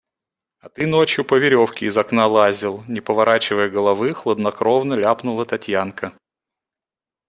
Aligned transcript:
–А 0.59 0.67
ты 0.67 0.87
ночью 0.87 1.23
по 1.23 1.35
веревке 1.35 1.85
из 1.85 1.95
окна 1.95 2.25
лазил,– 2.25 2.83
не 2.87 3.01
поворачивая 3.01 3.69
головы, 3.69 4.15
хладнокровно 4.15 4.95
ляпнула 4.95 5.45
Татьянка. 5.45 6.17